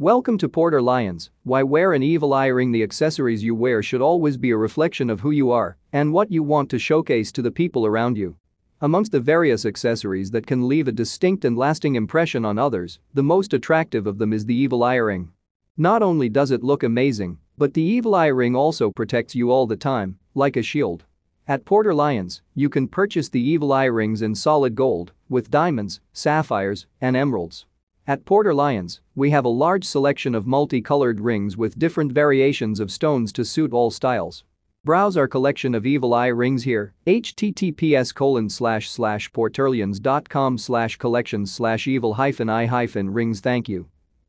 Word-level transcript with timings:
Welcome 0.00 0.38
to 0.38 0.48
Porter 0.48 0.80
Lyons. 0.80 1.30
Why 1.42 1.64
wear 1.64 1.92
an 1.92 2.04
evil 2.04 2.32
eye 2.32 2.46
ring? 2.46 2.70
The 2.70 2.84
accessories 2.84 3.42
you 3.42 3.56
wear 3.56 3.82
should 3.82 4.00
always 4.00 4.36
be 4.36 4.50
a 4.50 4.56
reflection 4.56 5.10
of 5.10 5.18
who 5.18 5.32
you 5.32 5.50
are 5.50 5.76
and 5.92 6.12
what 6.12 6.30
you 6.30 6.44
want 6.44 6.70
to 6.70 6.78
showcase 6.78 7.32
to 7.32 7.42
the 7.42 7.50
people 7.50 7.84
around 7.84 8.16
you. 8.16 8.36
Amongst 8.80 9.10
the 9.10 9.18
various 9.18 9.66
accessories 9.66 10.30
that 10.30 10.46
can 10.46 10.68
leave 10.68 10.86
a 10.86 10.92
distinct 10.92 11.44
and 11.44 11.58
lasting 11.58 11.96
impression 11.96 12.44
on 12.44 12.60
others, 12.60 13.00
the 13.12 13.24
most 13.24 13.52
attractive 13.52 14.06
of 14.06 14.18
them 14.18 14.32
is 14.32 14.46
the 14.46 14.54
evil 14.54 14.84
eye 14.84 14.94
ring. 14.94 15.32
Not 15.76 16.00
only 16.00 16.28
does 16.28 16.52
it 16.52 16.62
look 16.62 16.84
amazing, 16.84 17.38
but 17.56 17.74
the 17.74 17.82
evil 17.82 18.14
eye 18.14 18.26
ring 18.26 18.54
also 18.54 18.92
protects 18.92 19.34
you 19.34 19.50
all 19.50 19.66
the 19.66 19.76
time, 19.76 20.16
like 20.32 20.56
a 20.56 20.62
shield. 20.62 21.06
At 21.48 21.64
Porter 21.64 21.92
Lyons, 21.92 22.40
you 22.54 22.68
can 22.68 22.86
purchase 22.86 23.28
the 23.28 23.42
evil 23.42 23.72
eye 23.72 23.86
rings 23.86 24.22
in 24.22 24.36
solid 24.36 24.76
gold, 24.76 25.10
with 25.28 25.50
diamonds, 25.50 26.00
sapphires, 26.12 26.86
and 27.00 27.16
emeralds. 27.16 27.66
At 28.08 28.24
Porter 28.24 28.54
Lyons, 28.54 29.02
we 29.14 29.28
have 29.32 29.44
a 29.44 29.50
large 29.50 29.84
selection 29.84 30.34
of 30.34 30.46
multicolored 30.46 31.20
rings 31.20 31.58
with 31.58 31.78
different 31.78 32.10
variations 32.10 32.80
of 32.80 32.90
stones 32.90 33.34
to 33.34 33.44
suit 33.44 33.70
all 33.70 33.90
styles. 33.90 34.44
Browse 34.82 35.18
our 35.18 35.28
collection 35.28 35.74
of 35.74 35.84
evil 35.84 36.14
eye 36.14 36.28
rings 36.28 36.62
here, 36.62 36.94
https 37.06 38.14
colon 38.14 38.48
slash 38.48 38.88
slash 38.88 39.30
porterlyons.com 39.32 40.56
slash 40.56 40.96
collections 40.96 41.52
slash 41.52 41.86
evil 41.86 42.14
hyphen 42.14 42.48
eye 42.48 42.64
hyphen 42.64 43.10
rings 43.10 43.40
thank 43.40 43.68
you. 43.68 43.90